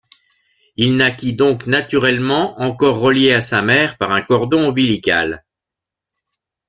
Il 0.77 0.95
naquit 0.97 1.33
donc 1.33 1.67
naturellement 1.67 2.59
encore 2.59 2.97
relié 2.97 3.33
à 3.33 3.41
sa 3.41 3.61
mère 3.61 3.99
par 3.99 4.09
un 4.11 4.23
cordon 4.23 4.65
ombilical. 4.69 5.45